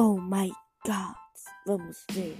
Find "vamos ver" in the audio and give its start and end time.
1.66-2.38